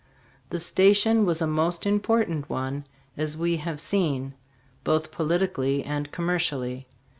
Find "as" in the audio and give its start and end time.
3.15-3.37